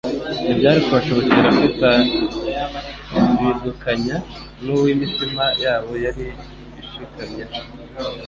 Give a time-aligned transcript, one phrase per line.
[0.45, 4.15] Ntibyari kubashobokera kwitaridukanya
[4.63, 6.25] n'uwo imitima yabo yari
[6.81, 7.53] ishikamyeho.